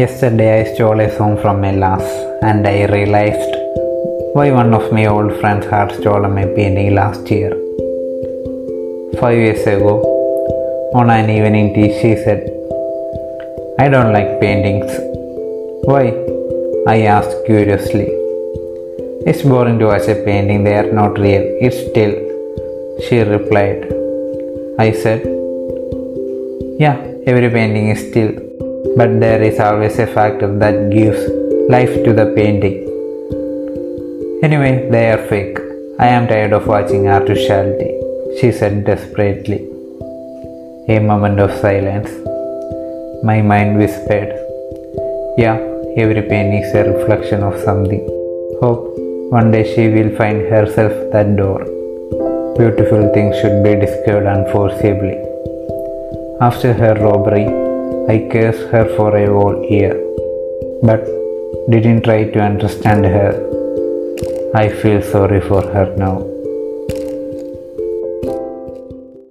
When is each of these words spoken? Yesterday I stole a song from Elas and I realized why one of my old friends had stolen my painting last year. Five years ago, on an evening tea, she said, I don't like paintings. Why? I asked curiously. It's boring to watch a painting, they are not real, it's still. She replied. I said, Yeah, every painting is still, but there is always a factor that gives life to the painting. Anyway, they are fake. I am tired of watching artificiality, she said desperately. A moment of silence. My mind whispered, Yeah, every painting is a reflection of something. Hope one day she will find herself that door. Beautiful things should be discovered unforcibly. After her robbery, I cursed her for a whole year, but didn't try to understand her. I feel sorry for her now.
Yesterday 0.00 0.60
I 0.60 0.74
stole 0.74 1.00
a 1.00 1.10
song 1.16 1.38
from 1.42 1.64
Elas 1.64 2.02
and 2.42 2.68
I 2.68 2.84
realized 2.84 3.52
why 4.34 4.50
one 4.50 4.74
of 4.74 4.92
my 4.92 5.06
old 5.06 5.40
friends 5.40 5.64
had 5.64 5.90
stolen 5.90 6.34
my 6.34 6.44
painting 6.56 6.94
last 6.94 7.30
year. 7.30 7.52
Five 9.20 9.38
years 9.38 9.62
ago, 9.66 9.94
on 10.94 11.08
an 11.08 11.30
evening 11.30 11.72
tea, 11.74 11.88
she 12.00 12.14
said, 12.24 12.42
I 13.78 13.88
don't 13.88 14.12
like 14.12 14.38
paintings. 14.38 14.92
Why? 15.90 16.04
I 16.86 16.98
asked 17.16 17.46
curiously. 17.46 18.08
It's 19.28 19.40
boring 19.40 19.78
to 19.78 19.86
watch 19.86 20.08
a 20.08 20.16
painting, 20.26 20.62
they 20.64 20.76
are 20.76 20.92
not 20.92 21.18
real, 21.18 21.44
it's 21.66 21.78
still. 21.88 22.14
She 23.08 23.20
replied. 23.20 23.86
I 24.78 24.92
said, 24.92 25.22
Yeah, 26.84 26.96
every 27.26 27.48
painting 27.48 27.88
is 27.88 28.06
still, 28.10 28.45
but 28.94 29.20
there 29.20 29.42
is 29.42 29.58
always 29.58 29.98
a 29.98 30.06
factor 30.06 30.48
that 30.58 30.90
gives 30.90 31.20
life 31.68 31.94
to 32.04 32.12
the 32.12 32.26
painting. 32.36 32.78
Anyway, 34.42 34.88
they 34.90 35.10
are 35.10 35.22
fake. 35.28 35.58
I 35.98 36.08
am 36.08 36.28
tired 36.28 36.52
of 36.52 36.66
watching 36.66 37.08
artificiality, 37.08 37.90
she 38.38 38.52
said 38.52 38.84
desperately. 38.84 39.60
A 40.88 40.98
moment 41.00 41.40
of 41.40 41.50
silence. 41.60 42.10
My 43.24 43.40
mind 43.42 43.78
whispered, 43.78 44.30
Yeah, 45.38 45.58
every 45.96 46.22
painting 46.22 46.62
is 46.62 46.74
a 46.74 46.84
reflection 46.92 47.42
of 47.42 47.58
something. 47.60 48.04
Hope 48.60 48.84
one 49.30 49.50
day 49.50 49.64
she 49.74 49.88
will 49.88 50.14
find 50.16 50.42
herself 50.42 50.92
that 51.12 51.34
door. 51.36 51.64
Beautiful 52.58 53.12
things 53.12 53.34
should 53.40 53.64
be 53.64 53.74
discovered 53.74 54.26
unforcibly. 54.26 55.16
After 56.40 56.72
her 56.72 56.94
robbery, 56.94 57.65
I 58.08 58.28
cursed 58.30 58.68
her 58.70 58.84
for 58.96 59.16
a 59.16 59.26
whole 59.26 59.64
year, 59.64 59.94
but 60.82 61.04
didn't 61.68 62.02
try 62.02 62.30
to 62.30 62.40
understand 62.40 63.04
her. 63.04 63.32
I 64.54 64.68
feel 64.68 65.02
sorry 65.02 65.40
for 65.40 65.62
her 65.62 65.92
now. 65.96 66.35